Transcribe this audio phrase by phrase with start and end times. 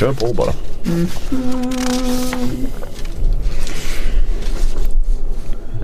[0.00, 0.52] Kör på bara.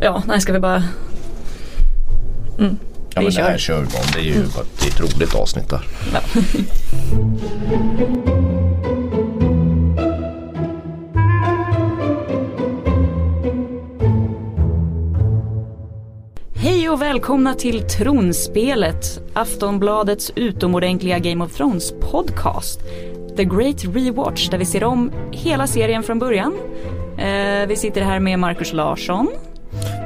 [0.01, 0.83] Ja, nej ska vi bara...
[2.59, 2.79] Mm,
[3.15, 3.59] Ja vi men det här kör.
[3.59, 4.03] kör vi bara.
[4.13, 5.87] Det är ju bara det är ett roligt avsnitt där.
[6.13, 6.21] Ja.
[16.55, 22.81] Hej och välkomna till Tronspelet, Aftonbladets utomordentliga Game of Thrones podcast.
[23.37, 26.53] The Great Rewatch där vi ser om hela serien från början.
[27.19, 29.29] Eh, vi sitter här med Markus Larsson.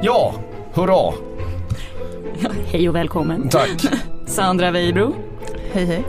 [0.01, 0.33] Ja,
[0.73, 1.13] hurra!
[2.65, 3.49] Hej och välkommen.
[3.49, 3.85] Tack.
[4.25, 5.15] Sandra Weibro.
[5.71, 6.03] Hej hej.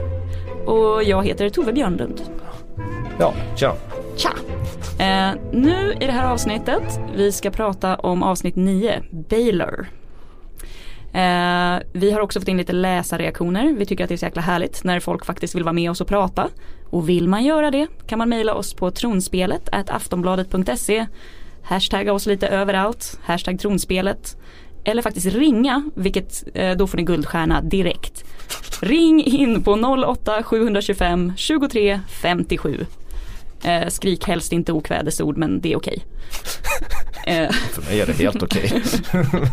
[0.67, 2.23] Och jag heter Tove Björnlund.
[3.19, 3.75] Ja, tja.
[4.17, 4.33] Tja!
[4.99, 9.87] Eh, nu i det här avsnittet, vi ska prata om avsnitt 9, Baylor.
[11.13, 13.73] Eh, vi har också fått in lite läsarreaktioner.
[13.73, 16.01] Vi tycker att det är så jäkla härligt när folk faktiskt vill vara med oss
[16.01, 16.49] och prata.
[16.93, 21.07] Och vill man göra det kan man mejla oss på tronspelet aftonbladet.se
[21.63, 24.37] Hashtagga oss lite överallt, hashtag tronspelet.
[24.85, 28.25] Eller faktiskt ringa, vilket eh, då får ni guldstjärna direkt.
[28.81, 32.87] Ring in på 08 725 23 57.
[33.65, 36.05] Eh, skrik helst inte okvädesord men det är okej.
[37.27, 38.83] Eh, För mig är det helt okej.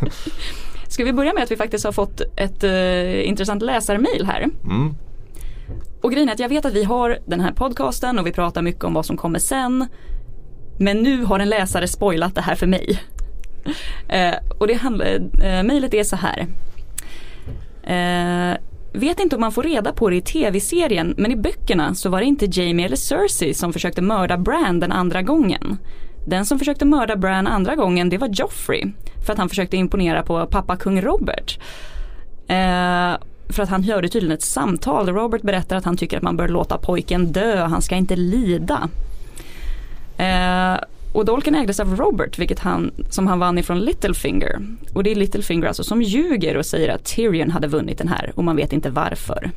[0.88, 4.50] ska vi börja med att vi faktiskt har fått ett eh, intressant läsarmail här.
[4.64, 4.96] Mm.
[6.02, 8.62] Och grejen är att jag vet att vi har den här podcasten och vi pratar
[8.62, 9.88] mycket om vad som kommer sen.
[10.80, 13.00] Men nu har en läsare spoilat det här för mig.
[14.10, 15.06] Eh, och det handlar,
[15.44, 16.48] eh, mejlet är så här.
[17.84, 18.58] Eh,
[18.94, 22.20] vet inte om man får reda på det i tv-serien men i böckerna så var
[22.20, 25.78] det inte Jamie eller Cersei som försökte mörda Bran den andra gången.
[26.28, 28.86] Den som försökte mörda Bran andra gången det var Joffrey.
[29.26, 31.60] För att han försökte imponera på pappa kung Robert.
[32.48, 33.14] Eh,
[33.50, 36.48] för att han hörde tydligen ett samtal Robert berättar att han tycker att man bör
[36.48, 38.90] låta pojken dö, han ska inte lida.
[40.18, 40.84] Eh,
[41.14, 44.60] och dolken ägdes av Robert, vilket han, som han vann ifrån Littlefinger.
[44.94, 48.32] Och det är Littlefinger alltså som ljuger och säger att Tyrion hade vunnit den här
[48.36, 49.52] och man vet inte varför.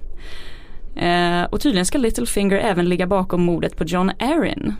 [0.96, 4.74] Eh, och tydligen ska Littlefinger även ligga bakom mordet på John Arryn.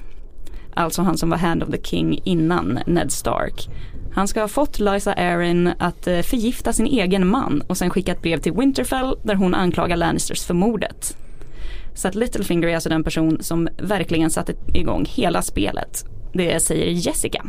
[0.75, 3.69] Alltså han som var Hand of the King innan Ned Stark.
[4.15, 8.13] Han ska ha fått Lysa Arryn att eh, förgifta sin egen man och sen skicka
[8.13, 11.17] ett brev till Winterfell där hon anklagar Lannisters för mordet.
[11.95, 16.05] Så att Littlefinger är alltså den person som verkligen satte igång hela spelet.
[16.33, 17.45] Det säger Jessica.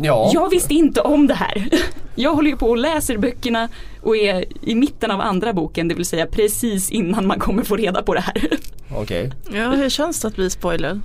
[0.00, 0.30] Ja.
[0.34, 1.68] Jag visste inte om det här.
[2.14, 3.68] Jag håller ju på och läser böckerna
[4.02, 7.76] och är i mitten av andra boken, det vill säga precis innan man kommer få
[7.76, 8.48] reda på det här.
[8.96, 9.32] Okej.
[9.52, 11.00] Ja, hur känns det att bli spoilad?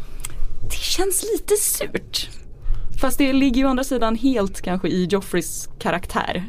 [0.69, 2.29] Det känns lite surt.
[3.01, 6.43] Fast det ligger ju å andra sidan helt kanske i Joffreys karaktär.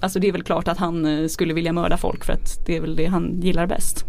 [0.00, 2.76] Alltså det är väl klart att han eh, skulle vilja mörda folk för att det
[2.76, 4.04] är väl det han gillar bäst.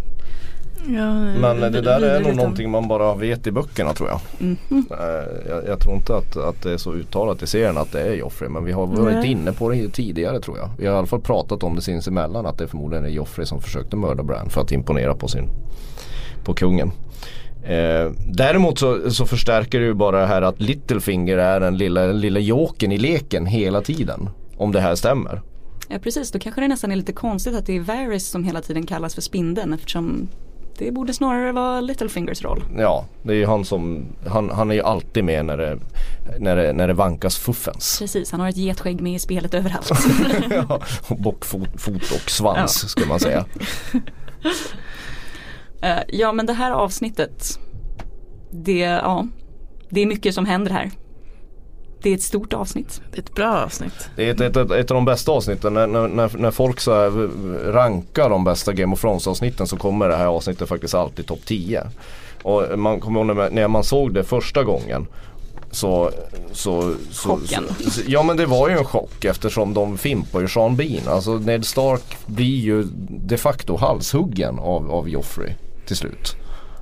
[0.87, 4.19] Ja, Men det där är nog lite- någonting man bara vet i böckerna tror jag.
[4.41, 8.01] Eh, Jag, jag tror inte att, att det är så uttalat i serien att det
[8.01, 9.31] är Joffrey men vi har varit Nej.
[9.31, 10.69] inne på det tidigare tror jag.
[10.77, 13.61] Vi har i alla fall pratat om det sinsemellan att det förmodligen är Joffrey som
[13.61, 15.49] försökte mörda Bran för att imponera på sin
[16.45, 16.91] på kungen.
[17.63, 22.05] Eh, däremot så, så förstärker det ju bara det här att Littlefinger är den lilla,
[22.05, 24.29] lilla joken i leken hela tiden.
[24.57, 25.41] Om det här stämmer.
[25.87, 28.61] Ja precis, då kanske det nästan är lite konstigt att det är Varys som hela
[28.61, 30.27] tiden kallas för spindeln eftersom
[30.77, 32.63] det borde snarare vara Littlefingers roll.
[32.77, 35.79] Ja, det är ju han som, han, han är ju alltid med när det,
[36.39, 37.99] när det, när det vankas fuffens.
[37.99, 39.91] Precis, han har ett getskägg med i spelet överallt.
[40.49, 43.45] ja, och bockfot fot och svans ska man säga.
[45.83, 47.59] Eh, ja men det här avsnittet,
[48.51, 49.27] det, ja,
[49.89, 50.91] det är mycket som händer här.
[52.01, 53.01] Det är ett stort avsnitt.
[53.11, 54.09] Det är ett bra avsnitt.
[54.15, 55.73] Det är ett, ett, ett, ett av de bästa avsnitten.
[55.73, 57.29] När, när, när, folk så här
[57.71, 61.45] rankar de bästa Game of Thrones avsnitten så kommer det här avsnittet faktiskt alltid topp
[61.45, 61.83] 10.
[62.43, 65.07] Och man kommer ihåg när, man såg det första gången
[65.71, 66.11] så,
[66.51, 67.63] så, så, Chocken.
[67.89, 71.07] så Ja men det var ju en chock eftersom de fimpar ju Sean Bean.
[71.07, 75.53] Alltså Ned Stark blir ju de facto halshuggen av, av Joffrey
[75.93, 76.35] till slut.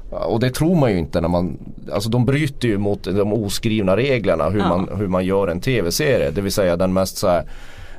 [0.10, 1.58] Och det tror man ju inte när man,
[1.94, 4.70] alltså de bryter ju mot de oskrivna reglerna hur, Ja.
[4.70, 6.32] man, hur man gör en tv-serie.
[6.32, 7.44] Det vill säga den mest så här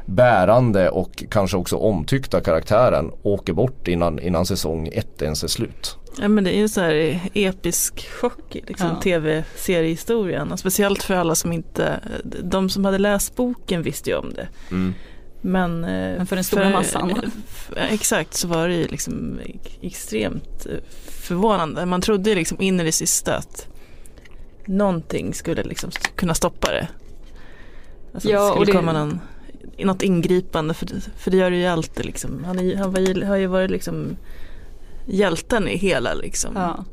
[0.07, 5.97] bärande och kanske också omtyckta karaktären åker bort innan, innan säsong ett ens är slut.
[6.21, 9.01] Ja men det är ju så här episk chock i liksom, Ja.
[9.03, 10.59] tv-seriehistorien.
[10.59, 12.01] Speciellt för alla som inte,
[12.45, 14.49] de som hade läst boken visste ju om det.
[15.45, 17.21] Men, eh, Men för den stora massan.
[17.49, 19.41] f- Exakt så var det ju liksom
[19.81, 20.77] extremt eh,
[21.09, 21.87] förvånande.
[21.87, 23.67] Man trodde ju liksom in i det sista att
[24.67, 26.89] någonting skulle liksom kunna stoppa det.
[28.15, 29.21] Alltså Ja, det och skulle det- komma någon,
[29.79, 32.45] något ingripande för, det- för det gör det ju alltid liksom.
[32.45, 34.17] Han, är, han var, har ju varit liksom
[35.07, 36.85] hjälten i hela liksom Ja.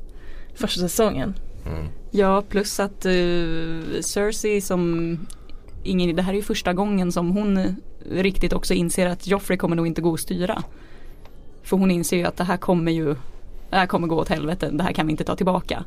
[0.56, 1.36] första säsongen.
[1.66, 1.88] Mm.
[2.12, 5.18] Ja, plus att uh, Cersei som
[5.84, 7.76] ingen, det här är ju första gången som hon
[8.12, 10.64] riktigt också inser att Joffrey kommer nog inte gå att styra.
[11.64, 13.16] För hon inser ju att det här kommer ju
[13.70, 15.84] det här kommer gå åt helvete, det här kan vi inte ta tillbaka.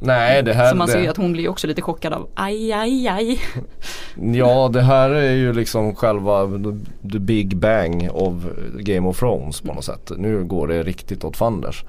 [0.00, 2.72] Nej det här Så man ser ju att hon blir också lite chockad av aj
[2.72, 3.40] aj aj.
[4.34, 6.78] Ja det här är ju liksom själva the-
[7.12, 8.34] the big bang of
[8.78, 10.12] Game of Thrones på något sätt.
[10.16, 11.84] Nu går det riktigt åt fanders.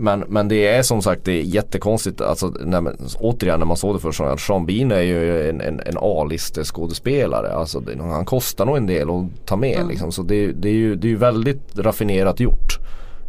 [0.00, 2.20] Men, men det är som sagt det är jättekonstigt.
[2.20, 4.20] Alltså, när man, återigen när man såg det först.
[4.20, 7.52] att Sean Bean är ju en, en, en A-listeskådespelare.
[7.52, 9.76] Alltså, det, han kostar nog en del att ta med.
[9.76, 9.88] Mm.
[9.88, 10.12] Liksom.
[10.12, 12.78] Så det, det, är ju, det är ju väldigt raffinerat gjort.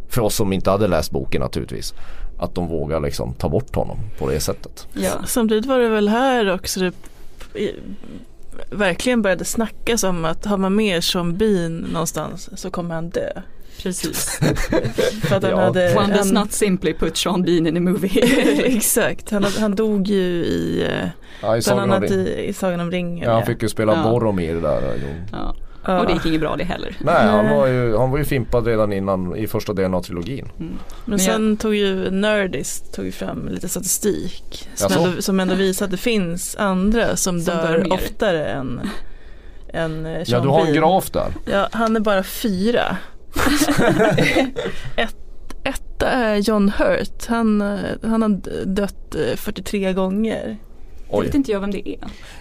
[0.08, 1.94] För oss som inte hade läst boken naturligtvis.
[2.38, 4.86] Att de vågar liksom ta bort honom på det sättet.
[4.92, 5.10] Ja.
[5.26, 6.92] Samtidigt var det väl här också det
[8.70, 13.42] verkligen började snackas om att har man med Sean Bean någonstans så kommer han dö.
[13.82, 14.38] Precis.
[15.28, 15.60] För att han Ja.
[15.60, 18.22] hade, One does han, not simply put Sean Bean in a movie.
[18.76, 21.08] Exakt, han, han dog ju i eh,
[21.42, 23.28] Ja, i bland Sagan om annat Ring- i, i Sagan om ringen.
[23.28, 24.10] Ja, han fick ju spela Ja.
[24.10, 24.82] Boromir där.
[25.32, 25.54] Ja.
[25.86, 26.00] Ja.
[26.00, 26.96] Och det gick inget bra det heller.
[27.00, 30.48] Nej, han var, ju, han var ju fimpad redan innan i första delen av trilogin.
[30.60, 30.78] Mm.
[31.04, 35.84] Men sen tog ju Nerdist tog ju fram lite statistik som ändå, som ändå visar
[35.84, 38.80] att det finns andra som, Som dör, dör oftare än,
[39.72, 41.32] än eh, Ja, Sean du har en graf där.
[41.44, 42.96] Ja, han är bara fyra.
[44.96, 45.16] Ett,
[45.64, 47.26] etta är John Hurt.
[47.28, 50.56] Han, eh, han har dött eh, 43 gånger.
[51.10, 51.26] Det Oj.
[51.26, 51.98] vet inte jag vem det är.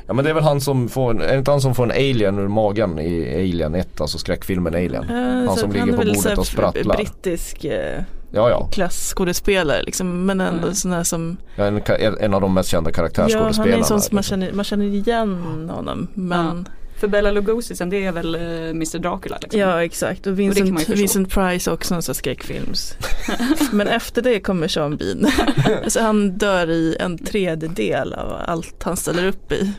[0.07, 1.83] Ja men det är väl han som får, en- är det inte han som får
[1.83, 5.03] en alien ur magen i Alien 1, alltså skräckfilmen Alien?
[5.09, 6.95] Eh, så som ligger han är på bordet så här och sprattlar.
[6.95, 10.25] Brittisk eh, Ja ja, klasskådespelare liksom.
[10.25, 10.73] Men ändå Mm.
[10.75, 13.77] sån här som Ja, en, en av de mest kända Ja, han är karaktärsskådespelarna.
[13.77, 14.39] en sån som man liksom.
[14.39, 16.07] känner, man känner igen honom.
[16.13, 16.67] Men
[16.99, 19.59] För Bella Lugosisen det är väl uh, Mr Dracula liksom.
[19.59, 20.27] ja, exakt.
[20.27, 20.93] Och Vincent, förstå.
[20.93, 22.95] Vincent Price också en sån skräckfilms.
[23.71, 25.27] men efter det kommer Sean Bean.
[25.83, 29.73] alltså han dör i en tredjedel av allt han ställer upp i.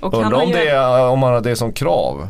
[0.00, 2.28] Och Undrar om ju, det är, om han har det som krav.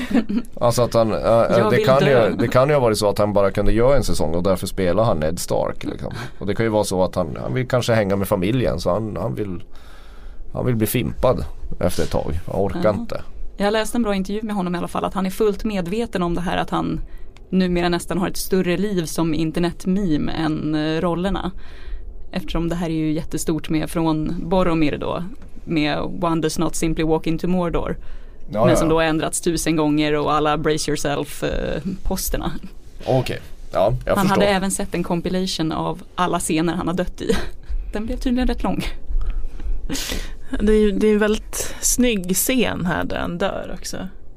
[0.60, 2.28] alltså att han, äh, det, kan dö.
[2.28, 4.42] ju, det kan ju ha varit så att han bara kunde göra en säsong och
[4.42, 5.84] därför spelar han Ned Stark.
[5.84, 6.14] Liksom.
[6.38, 8.90] Och det kan ju vara så att han, han vill kanske hänga med familjen så
[8.90, 9.62] han, han vill
[10.52, 11.44] han vill bli fimpad
[11.80, 12.40] efter ett tag.
[12.46, 12.90] Han orkar Ja.
[12.90, 13.22] inte.
[13.62, 16.22] Jag läste en bra intervju med honom i alla fall att han är fullt medveten
[16.22, 17.00] om det här att han
[17.50, 21.52] numera nästan har ett större liv som internetmeme än eh, rollerna.
[22.32, 25.24] Eftersom det här är ju jättestort med från Boromir då
[25.64, 27.96] med One does not simply walk into Mordor.
[28.52, 32.52] Ja, men som då har ändrats tusen gånger och alla brace yourself eh, posterna.
[33.06, 33.40] Okej,
[33.72, 34.40] ja jag han förstår.
[34.40, 37.36] hade även sett en compilation av alla scener han har dött i.
[37.92, 38.84] Den blev tydligen rätt lång.
[40.60, 43.96] Det är, det är en väldigt snygg scen här där han dör också.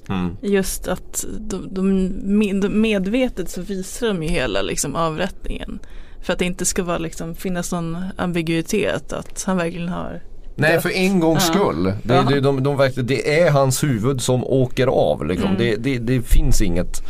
[0.09, 0.37] Mm.
[0.41, 2.05] Just att de, de,
[2.39, 5.79] med- de medvetet så visar de ju hela liksom avrättningen.
[6.21, 10.21] För att det inte ska vara liksom, finnas någon ambiguitet att han verkligen har
[10.55, 11.53] Nej för en gångs Ja.
[11.53, 11.83] skull.
[12.03, 12.21] Det, Ja.
[12.29, 15.25] det, de, de, verkligen- det är hans huvud som åker av.
[15.25, 15.47] Liksom.
[15.49, 15.57] Mm.
[15.59, 17.01] Det, det, det finns inget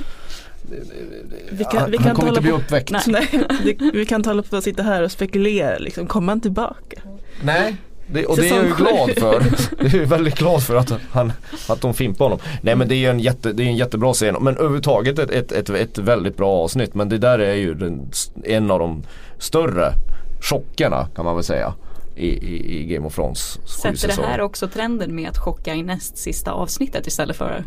[1.51, 2.91] Vi kan, han, vi han kan kommer inte bli på, uppväckt.
[2.91, 3.01] Nej.
[3.07, 3.27] nej,
[3.63, 7.01] vi, vi kan inte hålla på att sitta här och spekulera liksom, kommer han tillbaka?
[7.43, 7.75] Nej.
[8.07, 9.43] Det, och det är jag ju glad för.
[9.83, 11.33] Det är jag väldigt glad för att, han,
[11.69, 12.39] att de fimpar honom.
[12.61, 14.35] Nej men det är ju en, jätte, det är en jättebra scen.
[14.41, 16.93] Men överhuvudtaget ett, ett, ett, ett väldigt bra avsnitt.
[16.93, 18.11] Men det där är ju den,
[18.43, 19.03] en av de
[19.39, 19.93] större
[20.41, 21.73] chockerna kan man väl säga.
[22.15, 25.83] I, i, i Game of Thrones Sätter det här också trenden med att chocka i
[25.83, 27.63] näst sista avsnittet istället för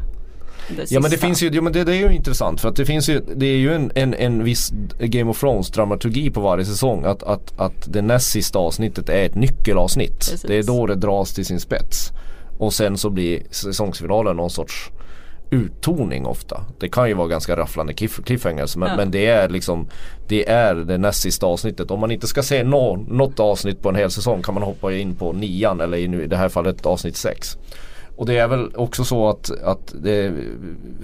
[0.77, 2.77] det Ja men det finns ju, ja, men det, det är ju intressant för att
[2.77, 6.41] det finns ju, det är ju en, en, en viss Game of Thrones dramaturgi på
[6.41, 10.19] varje säsong att, att, att det näst sista avsnittet är ett nyckelavsnitt.
[10.19, 10.43] Precis.
[10.43, 12.12] Det är då det dras till sin spets.
[12.59, 14.91] Och sen så blir säsongsfinalen någon sorts
[15.50, 16.65] uttoning ofta.
[16.81, 18.97] Det kan ju vara ganska rafflande cliff, cliffhangers men, Ja.
[18.97, 19.87] men det är liksom
[20.29, 21.91] Det är det näst sista avsnittet.
[21.91, 24.93] Om man inte ska se nå, något avsnitt på en hel säsong kan man hoppa
[24.93, 27.57] in på nian eller i det här fallet avsnitt sex.
[28.19, 30.35] Och det är väl också så att, att det,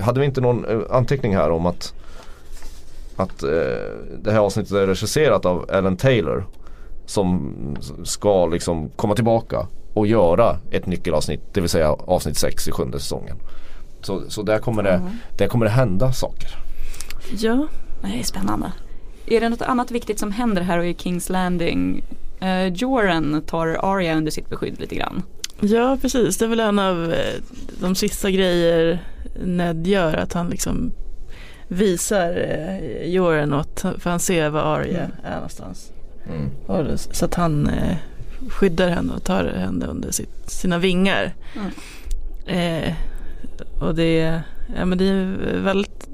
[0.00, 1.94] hade vi inte någon eh, anteckning här om att
[3.16, 3.48] att eh,
[4.22, 6.46] det här avsnittet är regisserat av Alan Taylor
[7.06, 7.54] som
[8.04, 13.00] ska liksom komma tillbaka och göra ett nyckelavsnitt, det vill säga avsnitt 6 i sjunde
[13.00, 13.36] säsongen.
[14.02, 15.10] Så, så där, kommer det, Ja.
[15.38, 16.48] där kommer det hända saker.
[17.38, 17.66] Ja,
[18.02, 18.72] Det är spännande.
[19.26, 22.04] Är det något annat viktigt som händer här och i Kings Landing?
[22.42, 25.22] Uh, Joran tar Arya under sitt beskydd lite grann.
[25.60, 26.38] Ja precis.
[26.38, 27.34] Det är väl en av eh,
[27.80, 28.98] de sista grejer
[29.44, 30.92] Ned gör att han liksom
[31.68, 35.10] visar eh, Joran åt, för han ser var Arya Mm.
[35.24, 35.92] är någonstans.
[36.28, 36.96] Mm.
[36.96, 37.96] Så att han eh,
[38.48, 41.34] skyddar henne och tar henne under sitt, sina vingar.
[41.56, 41.70] Mm.
[42.46, 42.94] Eh,
[43.80, 44.40] och det,
[44.76, 46.08] ja, men det är väldigt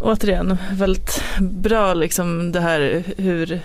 [0.00, 3.60] återigen väldigt bra liksom det här hur,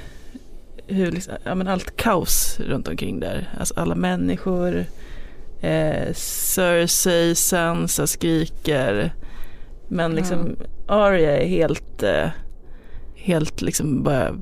[0.87, 3.49] hur liksom, ja, men allt kaos runt omkring där.
[3.59, 4.85] Alltså alla människor,
[5.61, 9.13] eh, Cersei, Sansa skriker.
[9.87, 10.55] Men liksom
[10.87, 12.27] Arya är helt, eh,
[13.15, 14.37] helt liksom bara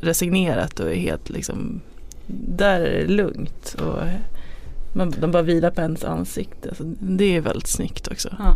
[0.00, 1.80] resignerat och är helt liksom,
[2.26, 3.76] där är det lugnt.
[3.78, 4.02] Och
[4.94, 6.68] man, de bara vilar på ens ansikte.
[6.68, 8.28] Alltså, det är väldigt snyggt också.
[8.38, 8.54] Ja.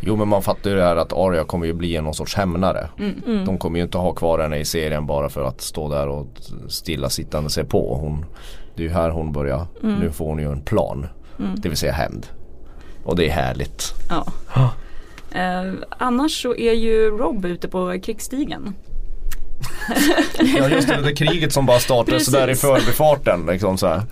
[0.00, 2.88] Jo men man fattar ju det här att Arya kommer ju bli någon sorts hämnare.
[2.98, 3.22] Mm.
[3.26, 3.44] Mm.
[3.44, 6.26] De kommer ju inte ha kvar henne i serien bara för att stå där och
[6.68, 7.94] stillasittande se på.
[7.94, 8.24] Hon,
[8.74, 9.66] det är ju här hon börjar.
[9.82, 10.00] Mm.
[10.00, 11.06] Nu får hon ju en plan.
[11.38, 11.54] Mm.
[11.56, 12.26] Det vill säga hämnd.
[13.04, 13.94] Och det är härligt.
[14.08, 14.26] Ja.
[15.34, 18.74] Eh, annars så är ju Rob ute på krigsstigen.
[20.56, 23.46] Ja just det, det där kriget som bara startade sådär i förbifarten.
[23.46, 24.02] Liksom så här.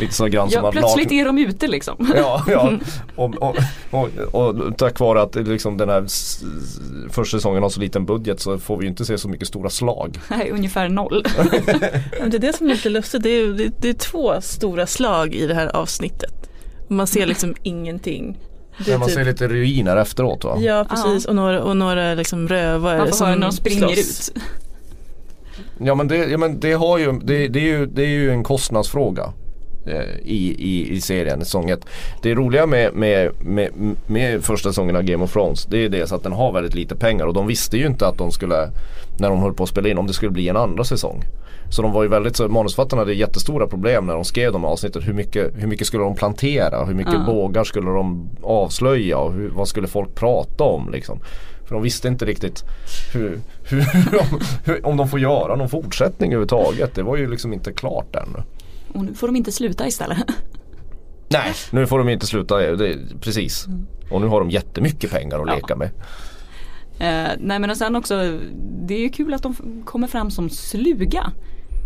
[0.00, 2.12] Lite så grann som Ja, att plötsligt lag- är de ute liksom.
[2.16, 2.72] Ja, ja.
[3.16, 3.56] Och, och,
[3.90, 6.06] och, och tack vare att liksom den här
[7.12, 9.70] första säsongen har så liten budget så får vi ju inte se så mycket stora
[9.70, 10.18] slag.
[10.28, 11.24] Nej, ungefär noll.
[12.26, 13.22] Det är det som är lite lustigt.
[13.22, 16.50] Det är, det, det är två stora slag i det här avsnittet.
[16.88, 18.38] Man ser liksom ingenting.
[18.84, 20.56] Det man typ- ser lite ruiner efteråt va?
[20.60, 23.88] Ja precis och några, och några liksom rövare Man får som höra när de springer
[23.88, 24.28] slåss.
[24.34, 24.42] ut.
[25.78, 28.30] Ja men det, ja, men det, har ju, det, det, är ju, det är ju
[28.30, 29.32] en kostnadsfråga.
[29.86, 31.86] eh, I, i, i serien, säsong ett.
[32.22, 33.70] Det roliga med, med, med,
[34.06, 36.74] med första säsongen av Game of Thrones det är det så att den har väldigt
[36.74, 38.68] lite pengar och de visste ju inte att de skulle
[39.18, 41.22] när de höll på att spela in om det skulle bli en andra säsong.
[41.70, 44.70] Så de var ju väldigt, så manusförfattarna hade jättestora problem när de skrev de här
[44.70, 45.02] avsnitten.
[45.02, 46.84] Hur mycket, hur mycket skulle de plantera?
[46.84, 47.24] Hur mycket Ja.
[47.26, 49.18] bågar skulle de avslöja?
[49.18, 51.18] Och hur, vad skulle folk prata om liksom?
[51.64, 52.64] För de visste inte riktigt
[53.12, 53.80] hur, hur,
[54.20, 56.94] om, hur, om de får göra någon fortsättning överhuvudtaget.
[56.94, 58.42] Det var ju liksom inte klart än.
[58.94, 60.18] Och nu får de inte sluta istället.
[61.28, 62.56] Nej, nu får de inte sluta.
[62.58, 63.66] Det, precis.
[64.10, 65.54] Och nu har de jättemycket pengar att Ja.
[65.54, 65.90] leka med.
[66.98, 68.38] Eh, nej men och sen också,
[68.86, 71.32] det är ju kul att de kommer fram som sluga.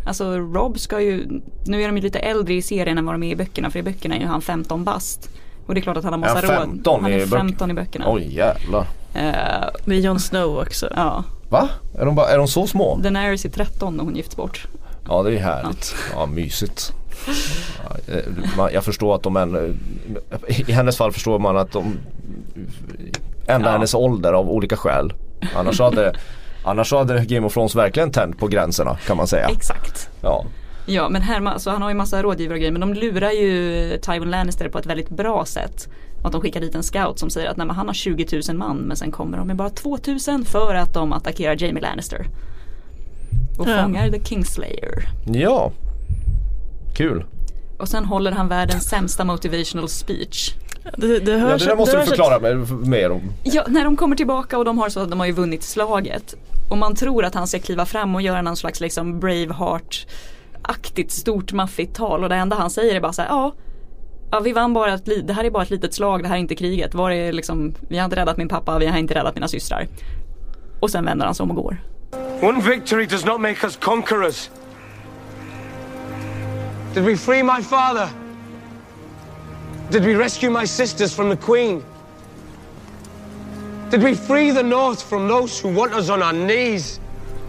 [0.07, 1.27] Alltså Rob ska ju,
[1.67, 3.79] nu är de ju lite äldre i serien än vad de är i böckerna för
[3.79, 5.31] i böckerna är ju han 15 bast.
[5.67, 6.65] Och det är klart att han har massa Är han råd.
[6.69, 7.37] 15 Han är böcker?
[7.37, 8.05] 15 i böckerna.
[8.09, 8.87] Oj jävlar.
[9.19, 10.89] Eh, Det är Jon Snow också.
[10.97, 11.69] ja, Va?
[11.99, 12.97] Är de, bara, är de så små?
[12.97, 14.67] Daenerys är 13 när hon gifts bort.
[15.09, 15.95] Ja det är härligt.
[16.15, 16.93] Ja, mysigt.
[17.85, 18.23] Ja, eh,
[18.57, 19.79] man, jag förstår att de än,
[20.49, 21.99] i hennes fall förstår man att de
[23.47, 23.73] ändrar Ja.
[23.73, 25.13] hennes ålder av olika skäl.
[25.57, 26.15] Annars hade,
[26.65, 29.47] annars hade Game of Thrones verkligen tänt på gränserna kan man säga.
[29.49, 30.11] Exakt.
[30.23, 30.45] Ja.
[30.87, 33.99] Ja men här, alltså, han har ju massa rådgivare och grejer men de lurar ju
[34.03, 35.89] Tywin Lannister på ett väldigt bra sätt.
[36.23, 38.57] Att de skickar dit en scout som säger att nej, men han har 20 000
[38.57, 39.99] man men sen kommer de med bara 2
[40.29, 42.27] 000 för att de attackerar Jamie Lannister.
[43.59, 43.83] Och Ja.
[43.83, 45.09] fångar The Kingslayer.
[45.27, 45.73] ja.
[46.97, 47.25] Kul.
[47.79, 50.55] Och sen håller han världens sämsta motivational speech.
[50.97, 53.21] Det, det Ja, hörs, det där måste det du förklara mig mer om.
[53.43, 56.35] Ja, när de kommer tillbaka och de har så att de har ju vunnit slaget.
[56.71, 61.53] Och man tror att han ska kliva fram och göra någon slags liksom Braveheart-aktigt stort
[61.53, 63.53] maffigt tal och det enda han säger är bara så här, ja
[64.31, 66.41] Ja vi vann bara ett, det här är bara ett litet slag, det här är
[66.41, 66.95] inte kriget.
[66.95, 69.87] Var är liksom, vi har inte räddat min pappa, vi har inte räddat mina systrar.
[70.81, 71.77] Och sen vänder han sig om och går.
[72.43, 74.51] One victory does not make us conquerors.
[76.95, 78.09] Did we free my father?
[79.91, 81.83] Did we rescue my sisters from the Queen?
[83.91, 87.01] Did we free the North from those who want us on our knees?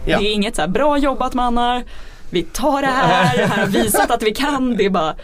[0.05, 0.19] Ja.
[0.19, 1.83] Det är inget så här, bra jobbat mannar,
[2.29, 4.77] vi tar det här, det här har visat att vi kan.
[4.77, 5.15] Det är bara,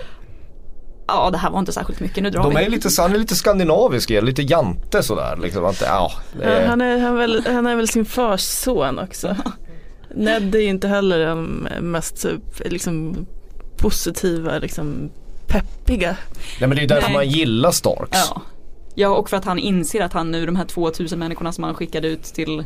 [1.08, 2.64] ja det här var inte särskilt mycket, nu drar De vi.
[2.64, 5.38] är lite, han är lite skandinavisk, lite jante sådär.
[5.42, 8.42] Liksom, att, ja, det Ja, är, han, är, han, väl, han är väl sin fars
[8.42, 9.36] son också.
[10.16, 12.26] Ned är ju inte heller den mest
[12.66, 13.26] liksom,
[13.78, 15.10] positiva, liksom,
[15.48, 16.18] peppiga.
[16.60, 17.18] nej, men det är därför Nej.
[17.18, 18.20] man gillar Starks.
[18.30, 18.42] Ja.
[18.96, 21.74] ja, och för att han inser att han nu, de här 2000 människorna som han
[21.74, 22.64] skickade ut till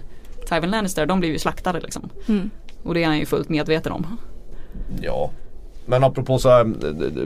[0.50, 2.10] Tywin Lannister, de blev ju slaktade liksom.
[2.28, 2.50] Mm.
[2.84, 4.18] Och det är han ju fullt medveten om.
[5.02, 5.32] Ja.
[5.90, 6.74] Men apropå, så här,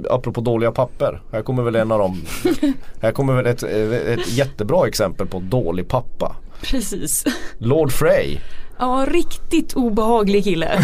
[0.09, 1.21] apropå dåliga papper.
[1.31, 2.21] Här kommer väl en av dem.
[3.01, 6.35] här kommer väl ett, ett jättebra exempel på dålig pappa.
[6.61, 7.23] Precis.
[7.57, 8.37] Lord Frey.
[8.79, 10.83] Ja, riktigt obehaglig kille.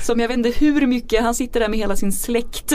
[0.00, 2.72] som jag vet inte hur mycket, han sitter där med hela sin släkt.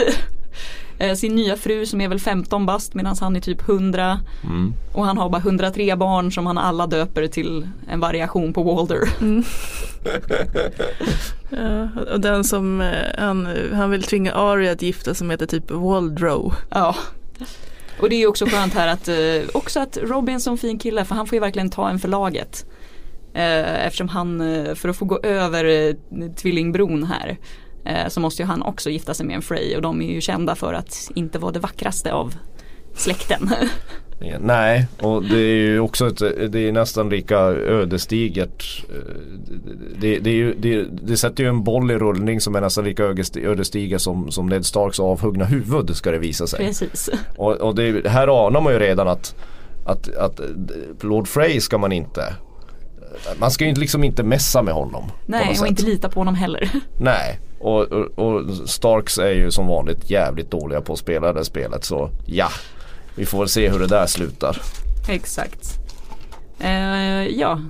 [0.98, 4.20] Eh, Sin nya fru som är väl 15 bast medan han är typ 100.
[4.44, 4.72] Mm.
[4.92, 9.08] Och han har bara 103 barn som han alla döper till en variation på Walder.
[11.50, 12.88] Ja, och den som eh,
[13.18, 16.54] han, han vill tvinga Arya att gifta som heter typ Waldrow.
[16.70, 16.96] Ja.
[18.00, 20.58] Och det är ju också skönt här att eh, också att Robin är en sån
[20.58, 22.66] fin kille för han får ju verkligen ta en för laget.
[23.34, 25.94] Eh, eftersom han, eh, för att få gå över eh,
[26.36, 27.38] tvillingbron här
[28.08, 30.54] så måste ju han också gifta sig med en Frey och de är ju kända
[30.54, 32.34] för att inte vara det vackraste av
[32.94, 33.50] släkten.
[34.40, 38.84] Nej, och det är ju också ett, det är nästan lika ödesdigert.
[38.88, 39.14] Eh,
[40.00, 42.84] det, det, är ju, det, det sätter ju en boll i rullning som är nästan
[42.84, 46.66] lika ödesdiger som, som Ned Starks avhuggna huvud ska det visa sig.
[46.66, 47.10] Precis.
[47.36, 49.34] Och, och det, här anar man ju redan att,
[49.86, 50.40] att, att
[51.00, 52.34] Lord Frey ska man inte
[53.38, 55.10] man ska ju liksom inte messa med honom.
[55.26, 55.68] Nej och sätt.
[55.68, 56.70] inte lita på honom heller.
[57.00, 61.44] Nej och, och, och, Starks är ju som vanligt jävligt dåliga på att spela det
[61.44, 62.48] spelet så ja
[63.16, 64.62] vi får väl se hur det där slutar.
[65.08, 65.68] Exakt.
[66.60, 67.60] Uh, ja,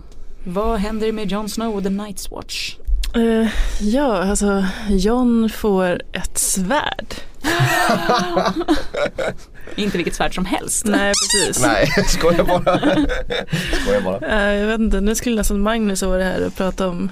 [0.45, 2.77] vad händer med Jon Snow och The Night's Watch?
[3.17, 3.49] Uh,
[3.81, 7.15] ja, alltså Jon får ett svärd.
[9.75, 10.87] inte vilket svärd som helst.
[10.87, 11.63] Nej precis.
[11.63, 12.79] Nej, skojar bara.
[13.83, 14.19] skojar bara.
[14.19, 17.11] Uh, jag vet inte, nu skulle nästan Magnus vara här och prata om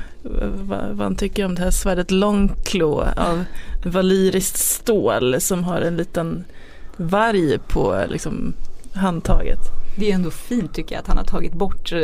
[0.55, 3.45] vad, vad han tycker om det här svärdet Långklå av
[3.85, 6.45] valyriskt stål som har en liten
[6.97, 8.55] varg på liksom,
[8.95, 9.59] handtaget.
[9.99, 11.99] Det är ändå fint tycker jag att han har tagit bort, eh,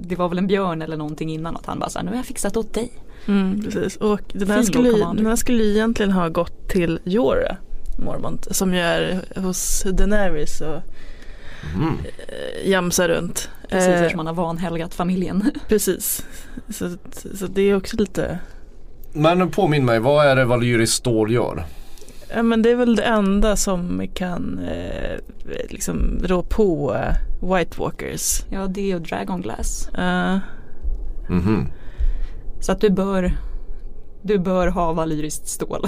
[0.00, 2.26] det var väl en björn eller någonting innan att han bara sa nu har jag
[2.26, 2.92] fixat åt dig.
[3.26, 7.56] Mm, precis och den här, skulle, den här skulle egentligen ha gått till Jorah
[8.04, 10.82] Mormont som ju är hos Daenerys och
[11.74, 11.98] mm.
[12.64, 13.50] jamsar runt.
[13.68, 15.50] Precis eh, eftersom han har vanhelgat familjen.
[15.68, 16.26] Precis,
[16.68, 16.90] så,
[17.34, 18.38] så det är också lite
[19.12, 21.64] Men påminn mig, vad är det Valyris stål gör?
[22.34, 25.18] Ja men det är väl det enda som kan eh,
[25.68, 26.96] liksom rå på
[27.42, 28.42] White Walkers.
[28.50, 29.88] Ja det är Dragon Glass.
[29.98, 30.38] Uh.
[31.28, 31.66] Mm -hmm.
[32.60, 33.32] Så att du bör
[34.24, 35.86] du bör ha valyriskt stål.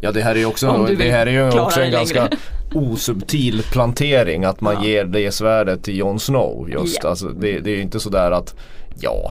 [0.00, 2.28] Ja det här är ju också, det här är ju också en ganska
[2.74, 4.84] osubtil plantering att man ja.
[4.84, 6.98] ger det svärdet till Jon Snow just.
[7.02, 7.08] Ja.
[7.08, 8.54] Alltså, det, det är ju inte sådär att
[9.00, 9.30] ja.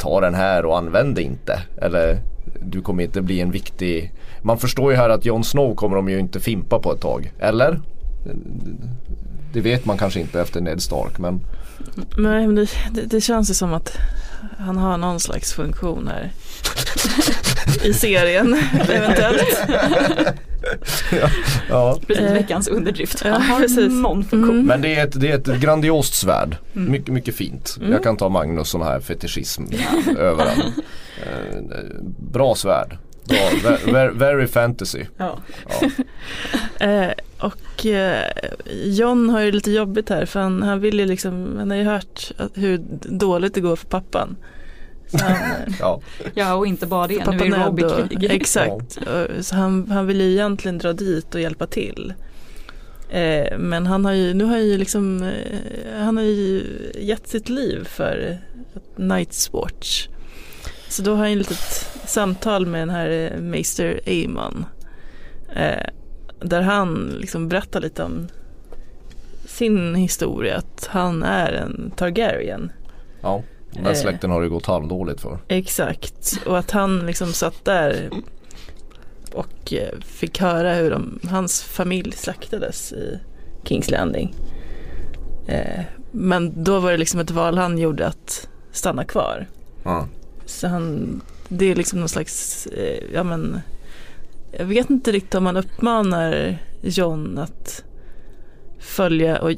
[0.00, 1.62] ta den här och använd det inte.
[1.82, 2.20] Eller
[2.62, 4.12] du kommer inte bli en viktig...
[4.42, 7.32] Man förstår ju här att Jon Snow kommer de ju inte fimpa på ett tag.
[7.38, 7.80] Eller?
[9.52, 11.40] Det vet man kanske inte efter Ned Stark men...
[12.18, 13.96] Nej men det, det, det känns ju som att
[14.58, 16.32] han har någon slags funktion här.
[17.84, 18.56] I serien
[18.88, 19.60] eventuellt.
[21.12, 21.30] ja,
[21.68, 21.98] ja.
[22.06, 23.22] Precis, eh, veckans underdrift.
[23.22, 23.92] Han har precis.
[23.92, 24.54] någon funktion.
[24.54, 24.66] Mm.
[24.66, 26.56] Men det är ett, det är ett grandiost svärd.
[26.76, 26.92] Mm.
[26.92, 27.76] Mycket, mycket fint.
[27.80, 27.92] Mm.
[27.92, 29.62] Jag kan ta Magnus sån här fetischism
[30.18, 30.60] över den.
[31.22, 31.80] Eh,
[32.32, 32.98] bra svärd.
[33.24, 35.04] Bra, very, very fantasy.
[35.16, 35.38] Ja.
[35.68, 36.86] ja.
[36.86, 38.24] eh, och eh,
[38.84, 41.84] John har ju lite jobbigt här för han, han vill ju liksom, han har ju
[41.84, 44.36] hört hur dåligt det går för pappan.
[45.12, 45.34] Han,
[45.80, 46.00] ja.
[46.34, 48.30] ja och inte bara det, nu är Rob i krig.
[48.30, 49.42] Exakt, ja.
[49.42, 52.14] så han, han vill ju egentligen dra dit och hjälpa till.
[53.10, 56.62] Eh, men han har ju, nu har ju liksom, eh, han har ju
[56.98, 58.38] gett sitt liv för
[58.96, 60.08] Night's Watch.
[60.88, 64.64] Så då har jag ett litet samtal med den här eh, Meister Amon.
[65.56, 65.86] Eh,
[66.40, 68.28] där han liksom berättar lite om
[69.46, 70.56] sin historia.
[70.56, 72.72] Att han är en Targaryen.
[73.22, 75.38] Ja, den släkten har det gått halvdåligt för.
[75.48, 78.10] Exakt, och att han liksom satt där
[79.32, 83.18] och eh, fick höra hur de, hans familj slaktades i
[83.64, 84.34] Kings Landing.
[85.46, 89.46] Eh, men då var det liksom ett val han gjorde att stanna kvar.
[89.82, 90.08] Ja.
[90.46, 93.60] Så han, det är liksom någon slags, eh, ja men,
[94.52, 97.84] jag vet inte riktigt om man uppmanar John att
[98.78, 99.52] följa och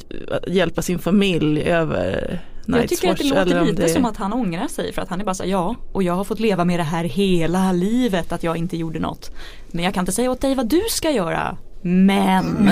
[0.47, 3.89] hjälpa sin familj över Jag tycker att det låter lite det...
[3.89, 6.25] som att han ångrar sig för att han är bara så ja och jag har
[6.25, 9.31] fått leva med det här hela livet att jag inte gjorde något.
[9.71, 11.57] Men jag kan inte säga åt dig vad du ska göra.
[11.85, 12.45] Men.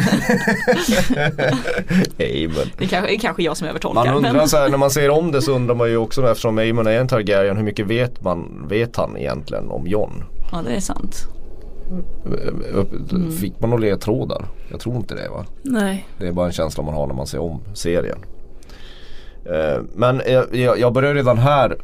[2.19, 2.71] Amen.
[2.79, 4.05] Det kanske, är kanske jag som övertolkar.
[4.05, 4.49] Man undrar men...
[4.49, 7.01] så här, när man ser om det så undrar man ju också eftersom Aemon är
[7.01, 10.25] en Targaryen hur mycket vet, man, vet han egentligen om Jon?
[10.53, 11.29] Ja det är sant.
[13.13, 13.33] Mm.
[13.33, 14.45] Fick man några ledtrådar?
[14.71, 15.45] Jag tror inte det va?
[15.63, 16.07] Nej.
[16.19, 18.19] Det är bara en känsla man har när man ser om serien.
[19.51, 21.77] Eh, men jag, börjar redan här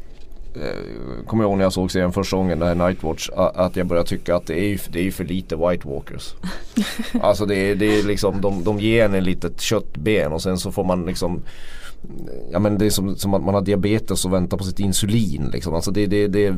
[0.60, 3.86] Eh, kommer jag ihåg när jag såg serien första gången, det här Nightwatch, att jag
[3.86, 6.34] började tycka att det är, det är för lite White Walkers.
[7.20, 10.58] alltså det är, det är liksom, de, de ger en ett litet köttben och sen
[10.58, 11.42] så får man liksom
[12.52, 15.50] Ja men det är som, som att man har diabetes och väntar på sitt insulin
[15.52, 15.74] liksom.
[15.74, 16.54] Alltså det, det, det,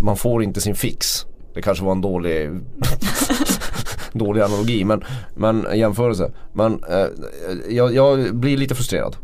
[0.00, 1.26] man får inte sin fix.
[1.54, 2.50] Det kanske var en dålig
[4.12, 5.04] dålig analogi men,
[5.34, 6.32] men jämförelse.
[6.52, 7.06] Men eh,
[7.68, 9.16] jag, jag blir lite frustrerad.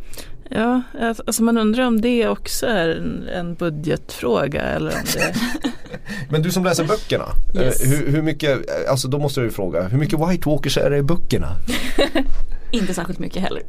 [0.50, 0.82] Ja,
[1.26, 5.34] alltså man undrar om det också är en, en budgetfråga eller om det
[6.28, 7.80] Men du som läser böckerna, Yes.
[7.80, 10.78] eh, hur, hur mycket, eh, alltså då måste jag ju fråga, hur mycket White Walkers
[10.78, 11.56] är det i böckerna?
[12.70, 13.62] Inte särskilt mycket heller.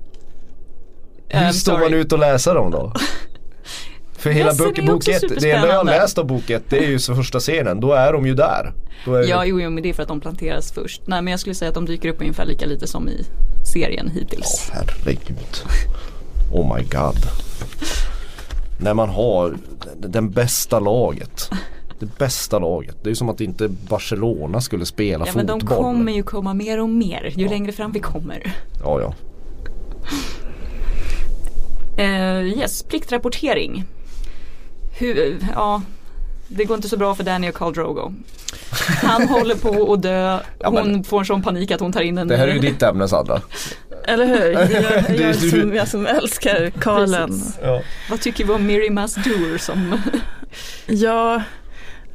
[1.28, 1.84] Hur I'm står sorry.
[1.90, 2.94] man ut och läsa dem då?
[4.18, 6.64] För hela Ledsen bok, är bok ett, det enda jag har läst av bok ett
[6.70, 8.74] det är ju så första scenen, då är de ju där.
[9.06, 11.02] Då är Ja, jo, jo, men det är för att de planteras först.
[11.08, 13.26] Nej, men jag skulle säga att de dyker upp ungefär lika lite som i
[13.74, 14.72] serien hittills.
[14.74, 15.38] Herregud.
[16.52, 17.16] Oh my god.
[18.80, 19.58] När man har
[19.98, 21.50] den bästa laget.
[22.00, 22.98] Det bästa laget.
[23.04, 25.70] Det är som att inte Barcelona skulle spela Ja, men fotboll.
[25.70, 28.56] de kommer ju komma mer och mer ju längre fram vi kommer.
[28.84, 29.14] Ja, ja.
[32.00, 33.84] Uh, yes, pliktrapportering.
[35.00, 35.82] Hur, ja,
[36.48, 38.14] det går inte så bra för Danny och Carl Drogo.
[39.04, 42.02] Han håller på att dö, Ja, hon men- får en sån panik att hon tar
[42.02, 43.42] in en Det här är ju ditt ämne Sandra.
[44.08, 44.52] Eller hur?
[44.52, 47.42] Jag, jag, som, jag som älskar Karlen.
[47.62, 47.82] Ja.
[48.10, 50.02] Vad tycker vi om Miri Masdur som
[50.86, 51.44] Ja,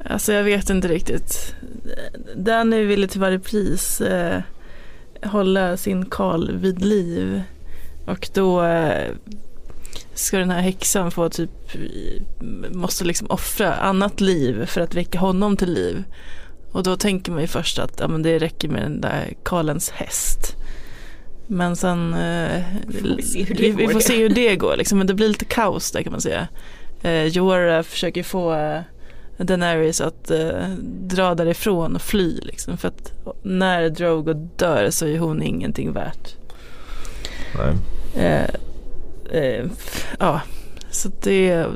[0.04, 1.54] alltså jag vet inte riktigt.
[2.36, 4.40] Danny ville till varje pris eh,
[5.22, 7.42] hålla sin Karl vid liv.
[8.06, 9.10] Och då eh,
[10.14, 11.50] ska den här häxan få typ,
[12.70, 16.04] måste liksom offra annat liv för att väcka honom till liv.
[16.72, 19.90] Och då tänker man ju först att ja, men det räcker med den där Karlens
[19.90, 20.56] häst.
[21.46, 24.98] Men sen eh, vi se vi, vi får se hur det går liksom.
[24.98, 26.48] Men det blir lite kaos där kan man säga.
[27.02, 28.80] Eh, Jorah försöker få eh,
[29.36, 30.68] Daenerys att eh,
[31.00, 32.76] dra därifrån och fly liksom.
[32.78, 36.36] För att när Drogo dör så är hon ingenting värt.
[37.56, 37.74] Nej.
[38.24, 38.48] Eh,
[39.40, 39.66] eh,
[40.18, 40.40] ja,
[40.90, 41.66] så det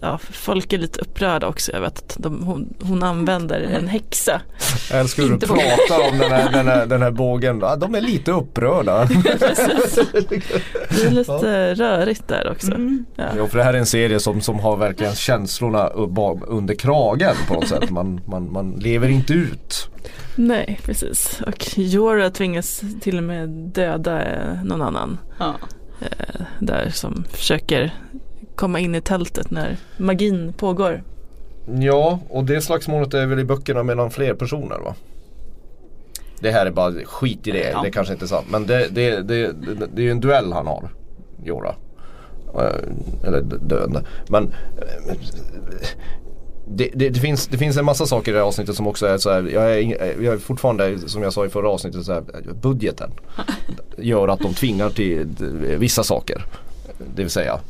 [0.00, 4.40] Ja, folk är lite upprörda också över att de, hon, hon använder en häxa.
[4.90, 7.58] Jag älskar hur du pratar om den här, den, här, den här bågen.
[7.60, 9.04] Ja, De är lite upprörda.
[10.88, 12.66] Det är lite rörigt där också.
[12.66, 13.04] Mm.
[13.16, 13.24] Ja.
[13.36, 17.54] Jo, för det här är en serie som, som har verkligen känslorna under kragen på
[17.54, 17.90] något sätt.
[17.90, 19.90] Man, man, man lever inte ut.
[20.34, 21.40] Nej, precis.
[21.46, 24.22] Och Jorah tvingas till och med döda
[24.64, 25.18] någon annan.
[25.38, 25.54] ja.
[26.00, 27.94] eh, där som försöker
[28.58, 31.02] komma in i tältet när magin pågår.
[31.80, 34.94] Ja, och det slagsmålet är väl i böckerna mellan fler personer va?
[36.40, 37.82] Det här är bara skit i det, Ja.
[37.82, 38.46] det kanske inte är sant.
[38.50, 40.88] Men det, det, det, det, det är ju en duell han har,
[41.44, 41.74] Jorah.
[42.54, 44.04] Eh, Eller döende.
[44.28, 45.14] Men eh,
[46.70, 49.06] det, det, det, finns, det finns en massa saker i det här avsnittet som också
[49.06, 52.04] är så här, jag är, ing- jag är fortfarande som jag sa i förra avsnittet
[52.04, 52.22] så här,
[52.62, 53.10] budgeten
[53.98, 55.26] gör att de tvingar till
[55.78, 56.44] vissa saker.
[57.14, 57.60] Det vill säga,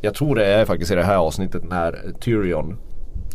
[0.00, 2.76] jag tror det är faktiskt i det här avsnittet när Tyrion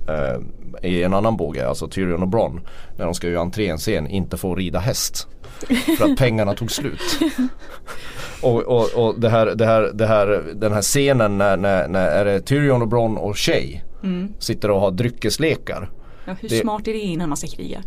[0.09, 2.61] eh, i en annan båge, alltså Tyrion och Bronn,
[2.97, 5.27] när de ska göra entré i en scen, inte får rida häst.
[5.97, 7.01] För att pengarna tog slut.
[8.41, 12.07] Och, och, och det här, det här, det här, den här scenen när, när, när
[12.07, 13.79] är det Tyrion och Bronn och Shay
[14.39, 15.89] sitter och har dryckeslekar.
[16.25, 17.83] ja, hur Det- smart är det innan man ska kriga?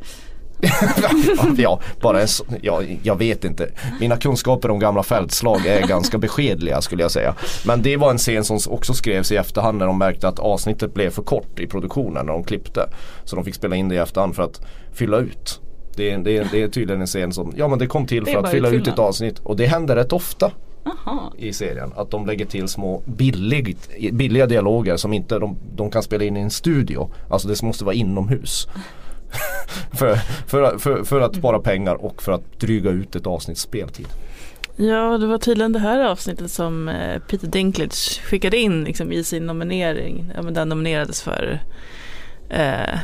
[1.57, 2.29] Ja, bara en,
[2.63, 3.69] ja, jag vet inte.
[4.01, 7.35] Mina kunskaper om gamla fältslag är ganska beskedliga skulle jag säga.
[7.67, 10.95] Men det var en scen som också skrevs i efterhand när de märkte att avsnittet
[10.95, 12.89] blev för kort i produktionen när de klippte.
[13.25, 14.61] Så de fick spela in det i efterhand för att
[14.93, 15.61] fylla ut.
[15.97, 18.25] Det är, det är, det är tydligen en scen som, ja men det kom till
[18.25, 19.39] Det för att fylla ut ett avsnitt.
[19.39, 20.51] Och det händer rätt ofta
[20.85, 21.93] Jaha, i serien.
[21.97, 26.37] Att de lägger till små billigt, billiga dialoger som inte de, de kan spela in
[26.37, 27.11] i en studio.
[27.31, 28.69] Alltså det måste vara inomhus.
[29.93, 34.09] för, för, för, för att spara pengar och för att dryga ut ett avsnitts speltid.
[34.77, 39.25] Ja, det var tydligen det här avsnittet som eh, Peter Dinklage skickade in liksom, i
[39.25, 40.33] sin nominering.
[40.35, 41.61] Ja, men den nominerades för
[42.49, 42.99] eh,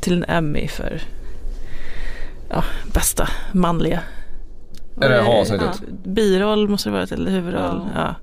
[0.00, 1.00] till en Emmy för
[2.50, 4.00] ja, bästa manliga.
[5.00, 5.82] Är det avsnittet?
[6.04, 7.80] Biroll måste det varit eller huvudroll.
[7.94, 8.00] Ja.
[8.00, 8.14] Ja.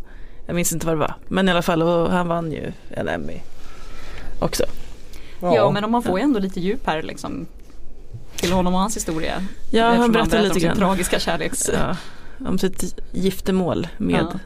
[0.46, 1.16] Jag minns inte vad det var.
[1.28, 3.40] Men i alla fall, och han vann ju en Emmy
[4.40, 4.64] också.
[5.42, 5.72] ja.
[5.72, 7.48] men om man får ju ändå lite djup här liksom
[8.38, 9.44] till honom och hans historia.
[9.72, 10.78] Ja, han berättar lite om sin grann.
[10.78, 11.70] tragiska kärleks...
[11.74, 11.96] Ja,
[12.48, 14.40] om sitt giftermål med Ja.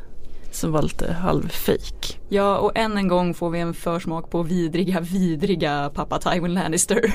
[0.51, 2.19] som var lite halvfejk.
[2.29, 7.13] Ja, och än en gång får vi en försmak på vidriga, vidriga pappa Tywin Lannister.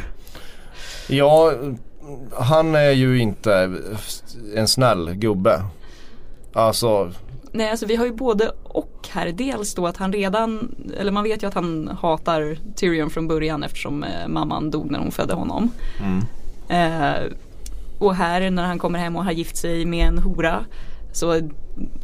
[1.08, 1.52] Ja,
[2.38, 3.72] han är ju inte
[4.56, 5.62] en snäll gubbe.
[6.52, 7.12] Alltså,
[7.52, 9.32] Nej, alltså vi har ju både och här.
[9.32, 13.62] Dels då att han redan, eller man vet ju att han hatar Tyrion från början
[13.62, 15.70] eftersom eh, mamman dog när hon födde honom.
[16.68, 17.32] Eh,
[17.98, 20.64] och här när han kommer hem och har gift sig med en hora
[21.12, 21.40] så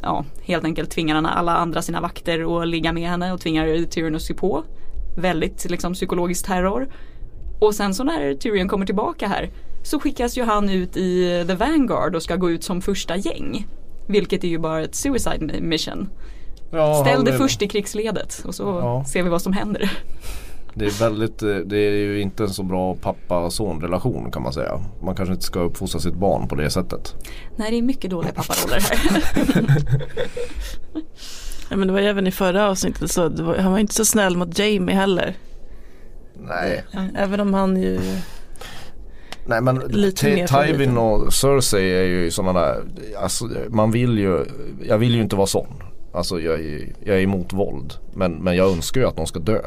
[0.03, 3.85] ja, helt enkelt tvingar han alla andra sina vakter att ligga med henne och tvingar
[3.85, 4.65] Tyrion att sy på.
[5.17, 6.89] Väldigt liksom psykologisk terror.
[7.61, 9.51] Och sen så när Tyrion kommer tillbaka här
[9.83, 13.67] så skickas ju han ut i The Vanguard och ska gå ut som första gäng.
[14.07, 16.09] Vilket är ju bara ett suicide mission.
[16.73, 19.05] Ja, Ställ dig först i krigsledet och så Ja.
[19.05, 19.93] ser vi vad som händer.
[20.75, 24.53] Det är väldigt, eh, det är ju inte en så bra pappa-son relation kan man
[24.53, 24.81] säga.
[25.03, 27.15] Man kanske inte ska uppfostra sitt barn på det sättet.
[27.57, 29.87] Nej det är mycket dåliga papparoller här.
[31.71, 33.95] Ja, men det var ju även i förra avsnittet så det var, han var inte
[33.95, 35.35] så snäll mot Jamie heller.
[36.35, 36.85] Nej.
[37.17, 38.01] Även om han ju
[39.47, 39.81] Nej men
[40.47, 42.83] Tywin och Cersei är ju sådana där,
[43.23, 44.45] alltså man vill ju,
[44.83, 45.83] jag vill ju inte vara sån.
[46.13, 47.95] Alltså jag är, jag är emot våld.
[48.13, 49.61] Men, men jag önskar ju att de ska dö.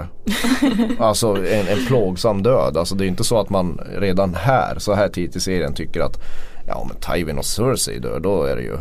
[1.00, 2.78] alltså en, en plågsam död.
[2.78, 6.02] Alltså det är inte så att man redan här, så här tidigt i serien tycker
[6.02, 6.22] att
[6.68, 8.78] ja men Tywin och Cersei dör, då är det ju,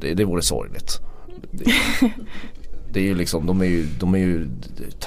[0.00, 1.00] det, det vore sorgligt.
[1.50, 1.72] Det,
[2.92, 4.48] det är ju liksom, de är ju, de är ju,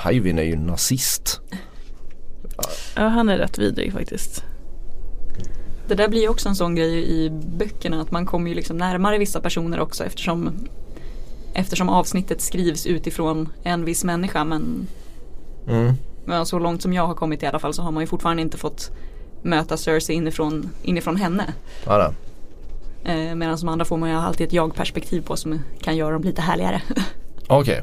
[0.03, 1.41] Tywin är ju nazist.
[2.95, 4.43] Ja han är rätt vidrig faktiskt.
[5.87, 8.77] Det där blir ju också en sån grej i böckerna att man kommer ju liksom
[8.77, 10.49] närmare vissa personer också eftersom
[11.53, 14.87] Eftersom avsnittet skrivs utifrån en viss människa men,
[15.67, 15.93] Mm.
[16.25, 18.41] men så långt som jag har kommit i alla fall så har man ju fortfarande
[18.41, 18.91] inte fått
[19.41, 21.53] möta Cersei inifrån, inifrån henne.
[21.85, 22.13] Ja.
[23.05, 26.23] Eh, Medan de andra får man ju alltid ett jag-perspektiv på som kan göra dem
[26.23, 26.81] lite härligare.
[27.47, 27.81] Okej.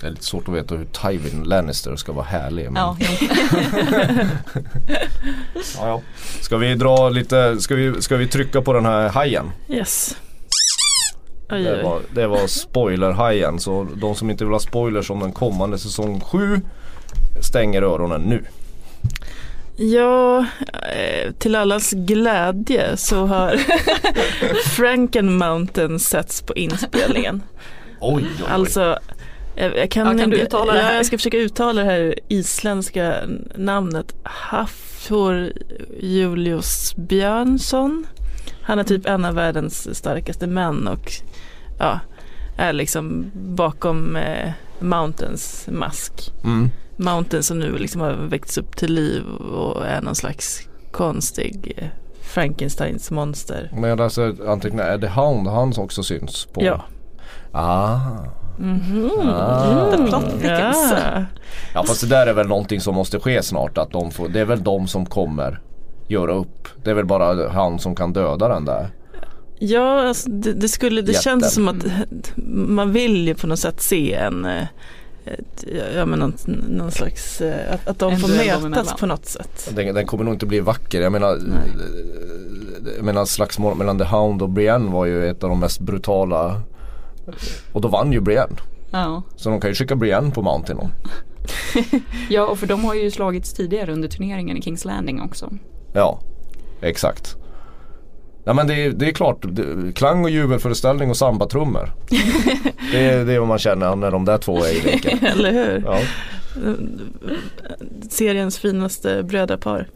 [0.00, 2.70] Det är lite svårt att veta hur Tywin Lannister ska vara härlig.
[2.70, 2.82] Men...
[5.78, 6.00] Ja, ja.
[6.40, 9.50] Ska vi dra lite, ska vi, ska vi trycka på den här hajen?
[9.68, 10.16] Yes.
[11.52, 15.32] Oj, Det var, det var spoilerhajen så de som inte vill ha spoilers om den
[15.32, 16.60] kommande säsong 7
[17.40, 18.44] stänger öronen nu.
[19.76, 23.56] Ja, eh, till allas glädje så har
[24.76, 27.42] Franken Mountain setts på inspelningen.
[28.00, 28.46] Oj, oj, oj.
[28.48, 28.98] Alltså,
[29.54, 30.96] jag, jag kan, Ja, kan inte, du uttala det ja, här?
[30.96, 33.14] jag ska försöka uttala det här isländska
[33.56, 34.14] namnet.
[34.22, 35.52] Hafthor
[36.00, 38.06] Julius Björnsson.
[38.62, 41.12] Han är typ en av världens starkaste män och
[41.78, 42.00] ja,
[42.56, 46.32] är liksom bakom eh, Mountains mask.
[46.44, 46.70] Mm.
[46.96, 51.88] Mountain som nu liksom har väckts upp till liv och är någon slags konstig eh,
[52.20, 53.70] Frankensteins monster.
[53.72, 56.48] Men jag läser anteckningar, är det Hound han som också syns?
[56.52, 56.64] På?
[56.64, 56.84] Ja.
[57.52, 57.98] Ah.
[58.58, 59.10] Mhm.
[59.20, 59.94] Ah.
[60.42, 61.24] Ja.
[61.74, 63.78] Ja fast det där är väl någonting som måste ske snart.
[63.78, 65.60] Att de får, det är väl de som kommer
[66.12, 66.68] göra upp.
[66.84, 68.90] Det är väl bara han som kan döda den där.
[69.58, 71.22] Ja, alltså det, det skulle, det Jätten.
[71.22, 71.84] känns som att
[72.66, 74.66] man vill ju på något sätt se en, eh,
[75.96, 76.34] ja men någon,
[76.68, 78.28] någon slags, eh, att, att de En får
[78.68, 79.72] mötas på något sätt.
[79.76, 81.00] Den, den kommer nog inte bli vacker.
[81.00, 81.38] Jag menar,
[82.96, 86.60] jag menar slagsmålet mellan The Hound och Brienne var ju ett av de mest brutala.
[87.72, 88.56] Och då vann ju Brienne.
[88.90, 89.22] Ja.
[89.36, 90.78] Så de kan ju skicka Brienne på Mountain.
[92.30, 95.52] ja, och för de har ju slagits tidigare under turneringen i Kings Landing också.
[95.92, 96.20] Ja,
[96.82, 97.36] exakt.
[98.44, 101.92] Ja men det är, det är klart, det, klang och jubelföreställning och sambatrummor.
[102.92, 105.18] det, är, det är vad man känner när de där två är i leken.
[105.26, 105.82] Eller hur?
[105.86, 105.98] Ja.
[108.10, 109.88] Seriens finaste brödrapar.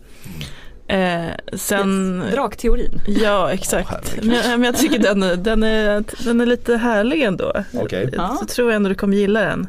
[0.89, 3.01] Eh, sen, Drakteorin.
[3.07, 3.89] ja exakt.
[3.91, 4.25] Herregud.
[4.27, 7.53] men, jag- men jag tycker den, den, är, den är lite härlig ändå.
[7.75, 8.11] Okej.
[8.17, 8.37] Ja.
[8.41, 9.67] Så tror jag ändå du kommer gilla den.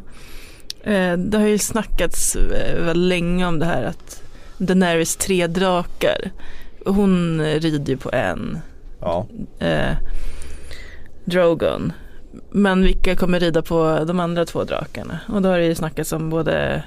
[0.84, 4.22] Eh, det har ju snackats eh, väldigt länge om det här att
[4.58, 6.32] Daenerys tre drakar.
[6.86, 8.60] Hon rider ju på en
[9.02, 9.28] Ja.
[9.60, 9.96] eh,
[11.26, 11.94] Drogon.
[12.52, 15.20] Men vilka kommer rida på de andra två drakarna?
[15.28, 16.84] Och då har det ju snackats om både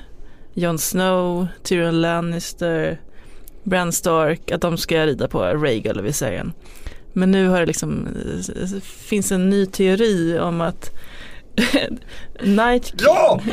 [0.54, 3.00] Jon Snow, Tyrion Lannister,
[3.64, 6.52] Bran Stark, att de ska rida på Rhaegal Viserion.
[7.12, 10.90] Men nu har det liksom, eh, finns en ny teori om att
[12.42, 13.40] Night King, Ja!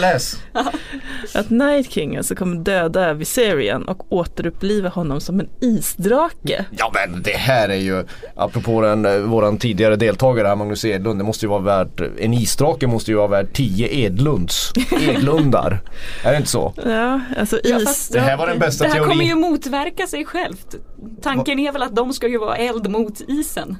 [0.00, 0.36] Läs.
[1.34, 6.64] att Night King alltså kommer döda Viserion och återuppliva honom som en isdrake.
[6.78, 8.04] Ja men det här är ju,
[8.36, 12.34] apropå den, eh, våran tidigare deltagare här Magnus Edlund, det måste ju vara värt, en
[12.34, 14.72] isdrake måste ju vara värd 10 Edlunds,
[15.08, 15.80] Edlundar.
[16.24, 16.72] är det inte så?
[16.86, 17.84] Ja, alltså Ja, is.
[17.84, 19.40] fast- Det här var den bästa Det här kommer ju teorin.
[19.40, 20.74] motverka sig självt.
[21.22, 23.76] Tanken är väl att de ska ju vara eld mot isen.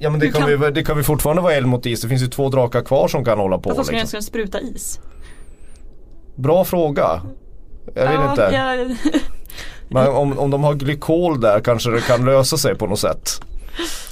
[0.00, 2.08] Ja men det kan, kan- vi, det kan vi fortfarande vara eld mot is, det
[2.08, 3.68] finns ju två drakar kvar som kan hålla på.
[3.70, 3.98] De ska Liksom.
[4.00, 5.00] liksom spruta is.
[6.36, 7.22] Bra fråga.
[7.94, 8.42] Jag vet ja, inte.
[8.42, 8.96] Jag,
[9.90, 13.40] Men om, om de har glykol där kanske det kan lösa sig på något sätt.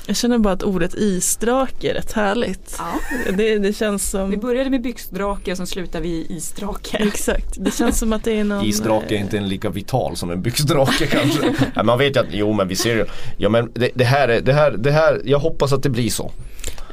[0.07, 2.77] Jag känner bara att ordet isdrake är rätt härligt.
[2.79, 3.01] Ja.
[3.33, 4.31] Det, det känns som...
[4.31, 6.97] Vi började med byxdrake och sen slutar vi i isdrake.
[6.97, 8.65] Exakt, det känns som att det är någon...
[8.65, 11.55] Isdrake är inte en lika vital som en byxdrake kanske.
[11.75, 13.05] Nej, man vet ju att, jo men vi ser ju,
[13.37, 16.11] ja men det, det, här är, det här, det här, jag hoppas att det blir
[16.11, 16.31] så.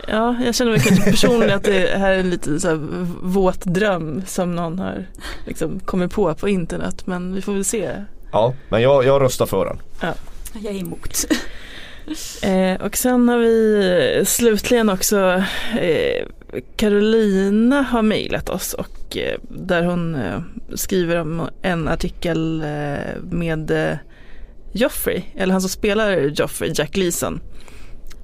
[0.08, 2.80] Ja, jag känner väl kanske personligen att det här är en liten så här
[3.22, 5.06] våt dröm som någon har
[5.48, 7.08] liksom kommit på på internet.
[7.08, 7.90] Men vi får väl se.
[8.32, 9.78] Ja, men jag, jag röstar för den.
[10.64, 11.26] Jag är emot.
[12.44, 15.44] Eh, och sen har vi slutligen också
[15.80, 16.28] eh,
[16.76, 20.42] Carolina har mejlat oss och eh, där hon eh,
[20.76, 23.98] skriver om en artikel eh, med eh,
[24.74, 27.40] Joffrey, eller han som spelar Joffrey, Jack Leeson.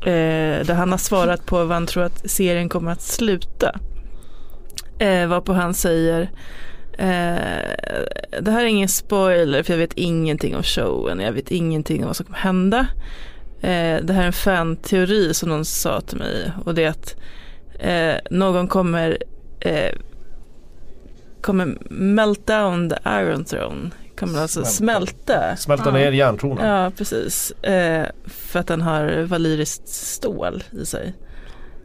[0.03, 3.79] Där han har svarat på vad han tror att serien kommer att sluta.
[4.99, 6.29] Eh, varpå han säger
[8.41, 12.07] Det här är ingen spoiler för jag vet ingenting om showen, jag vet ingenting om
[12.07, 12.87] vad som kommer hända.
[13.61, 17.15] Eh, det här är en fan-teori som någon sa till mig och det är att
[17.79, 19.17] eh, någon kommer
[19.59, 19.91] eh,
[21.41, 23.89] kommer melt down the iron throne.
[24.15, 25.55] Kommer alltså smälta.
[25.57, 26.67] Smälta ner järntronen.
[26.67, 27.51] Ja precis.
[27.51, 31.13] Eh, för att den har valyriskt stål i sig.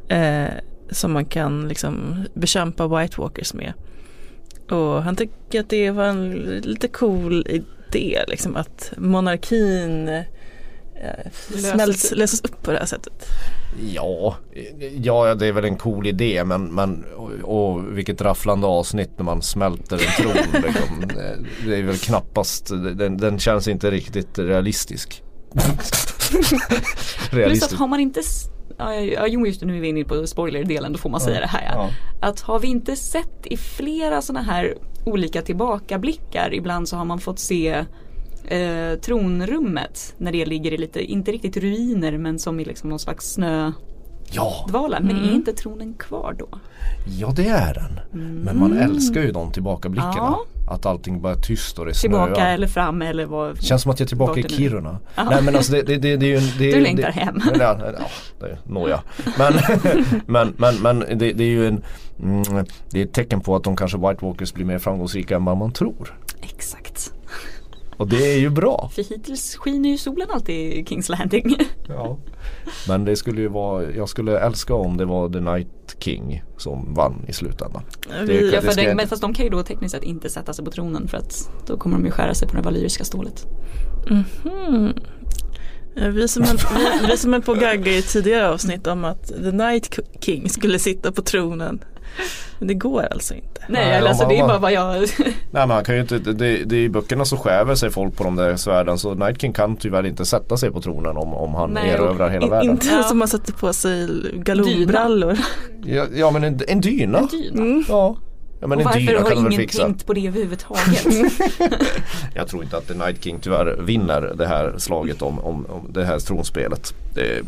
[0.09, 0.49] Eh,
[0.91, 3.73] som man kan liksom bekämpa White Walkers med.
[4.71, 6.33] Och han tycker att det var en
[6.65, 10.23] lite cool idé liksom att monarkin eh,
[11.73, 13.29] smälts, löses upp på det här sättet.
[13.93, 14.37] Ja,
[15.03, 19.25] ja det är väl en cool idé men, men och, och vilket rafflande avsnitt när
[19.25, 20.63] man smälter en tron.
[20.63, 21.09] liksom.
[21.67, 25.23] Det är väl knappast, den, den känns inte riktigt realistisk.
[27.31, 28.23] Plus att har man inte
[28.79, 31.47] ja, jo just det, nu är vi inne på spoilerdelen, då får man säga det
[31.47, 31.91] här ja.
[32.21, 37.21] Att har vi inte sett i flera sådana här olika tillbakablickar, ibland så har man
[37.21, 37.85] fått se
[38.49, 42.99] eh, tronrummet när det ligger i lite, inte riktigt ruiner men som i liksom någon
[42.99, 43.77] slags snödvala.
[44.31, 46.49] Ja, Men är inte tronen kvar då?
[47.07, 48.01] ja det är den.
[48.45, 50.15] Men man älskar ju de tillbakablickarna.
[50.17, 50.45] Ja.
[50.67, 52.55] Att allting bara är tyst och det Tillbaka snöar.
[52.55, 53.63] eller fram eller vad?
[53.63, 54.49] Känns som att jag är tillbaka i?
[54.49, 54.99] Kiruna.
[55.17, 57.41] Nej men alltså det, det, det, det är ju en, det, Du längtar det, hem.
[57.51, 57.79] Men, ja,
[58.41, 59.03] ja, nåja.
[59.39, 59.53] Men,
[60.27, 61.83] men, men, men det, det är ju en
[62.23, 65.45] mm, Det är ett tecken på att de kanske White Walkers blir mer framgångsrika än
[65.45, 66.19] vad man tror.
[66.43, 67.14] Exakt.
[67.97, 68.91] Och det är ju bra.
[68.95, 71.57] För hittills skiner ju solen alltid i Kings Landing.
[71.89, 72.19] Ja.
[72.89, 76.95] Men det skulle ju vara, jag skulle älska om det var The Night King som
[76.95, 77.83] vann i slutändan.
[78.21, 80.31] Det, Vi- Ja, det för det, men fast de kan ju då tekniskt sett inte
[80.31, 83.05] sätta sig på tronen för att då kommer de ju skära sig på det valyriska
[83.05, 83.47] stålet.
[85.97, 89.05] Eh, Vi som, höll, vi, vi som höll på att gagga i tidigare avsnitt om
[89.05, 91.85] att The Night King skulle sitta på tronen.
[92.59, 93.61] Men det går alltså inte.
[93.69, 94.93] Nej, Nej, eller alltså om det är bara vad jag...
[95.19, 98.17] Nej men man kan ju inte, det, det, är i böckerna så skär sig folk
[98.17, 101.35] på de där svärden så Night King kan tyvärr inte sätta sig på tronen om,
[101.35, 102.71] om han Nej, erövrar hela In, världen.
[102.71, 103.03] inte Ja.
[103.03, 105.39] som man sätter på sig galonbrallor.
[105.85, 107.19] Ja, ja men en, en dyna.
[107.19, 107.63] En dyna.
[107.63, 107.85] Mm.
[107.89, 108.17] Ja.
[108.61, 109.83] ja men Och varför dyna har kan de väl ingen fixa.
[109.85, 111.07] tänkt på det överhuvudtaget?
[112.35, 115.93] Jag tror inte att The Night King tyvärr vinner det här slaget om, om, om
[115.93, 116.95] det här tronspelet.
[117.15, 117.43] Det,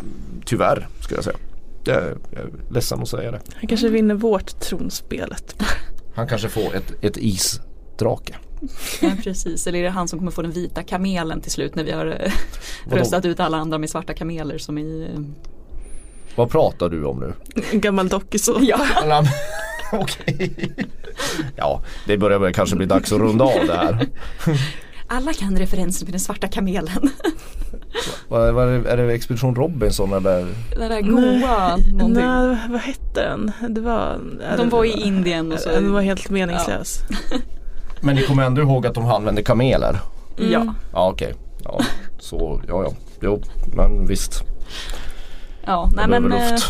[0.44, 1.36] tyvärr skulle jag säga.
[1.86, 2.16] Jag är
[2.70, 3.40] ledsen att säga det.
[3.54, 5.62] Han kanske vinner vårt tronspelet.
[6.14, 8.34] Han kanske får ett, ett isdrake.
[9.00, 11.84] ja, precis, eller är det han som kommer få den vita kamelen till slut när
[11.84, 12.32] vi har eh,
[12.86, 12.96] Vadå?
[13.02, 15.08] röstat ut alla andra med svarta kameler som i...
[15.14, 15.20] eh,
[16.36, 17.32] Vad pratar du om nu?
[17.72, 18.60] En gammal dokusåpa.
[19.08, 19.24] Ja,
[19.92, 20.72] Okej.
[21.56, 24.06] Ja, det börjar väl kanske bli dags att runda av det här.
[25.06, 27.10] alla kan referenser med den svarta kamelen.
[28.28, 30.46] Vad, vad är, det, är det Expedition Robinson eller?
[30.76, 32.12] Den där goa någonting.
[32.12, 33.52] Nej, vad hette den?
[33.68, 34.18] Det var,
[34.56, 35.68] De var i Indien och så.
[35.68, 37.02] Den var helt meningslös.
[38.00, 40.00] Men ni kommer ändå ihåg att de använde kameler?
[40.36, 40.74] Ja.
[40.92, 41.34] Ja okej.
[41.64, 41.80] Ja,
[42.18, 42.92] så ja ja.
[43.20, 43.42] Jo,
[43.76, 44.42] men visst.
[45.66, 46.64] Ja, nej men eh, luft.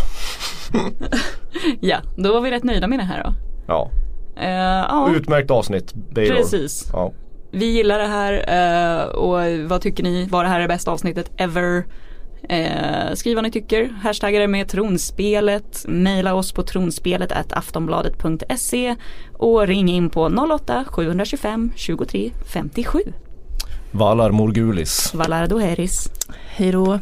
[1.81, 3.35] ja, då var vi rätt nöjda med det här då.
[3.67, 3.91] Ja.
[4.37, 4.51] Eh,
[4.89, 5.95] ja, Utmärkt avsnitt.
[5.95, 6.37] Baylor.
[6.37, 6.89] precis.
[6.93, 7.13] Ja.
[7.57, 10.27] Vi gillar det här eh, och vad tycker ni?
[10.27, 11.85] Var det här det bästa avsnittet ever?
[12.49, 13.89] Eh, skriv vad ni tycker.
[14.03, 15.85] Hashtagga det med tronspelet.
[15.89, 18.97] Maila oss på tronspelet at aftonbladet.se
[19.33, 22.99] och ring in på 08-725 23 57.
[23.91, 25.15] Valar Morgulis.
[25.15, 26.11] Valardo Heris.
[26.47, 26.99] Hej då.